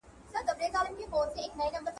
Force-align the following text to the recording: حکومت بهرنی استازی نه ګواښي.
حکومت 0.27 0.45
بهرنی 0.59 1.03
استازی 1.11 1.45
نه 1.59 1.65
ګواښي. 1.73 1.89